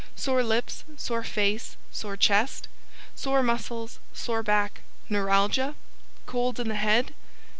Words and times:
Sore 0.15 0.41
Lips, 0.41 0.83
Sore 0.97 1.23
Face, 1.23 1.75
Sore 1.91 2.17
Chest? 2.17 2.67
Sore 3.13 3.43
Muscles, 3.43 3.99
Sore 4.15 4.41
Back, 4.41 4.81
Neuralgia? 5.09 5.75
COLDS 6.25 6.59
IN 6.59 6.69
THE 6.69 6.75
HEAD? 6.75 7.13